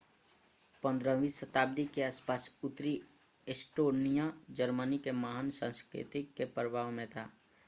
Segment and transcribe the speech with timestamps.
[0.83, 2.99] 15 वीं शताब्दी के आसपास उत्तरी
[3.47, 4.31] एस्टोनिया
[4.51, 7.29] जर्मनी के महान सांस्कृतिक के प्रभाव में था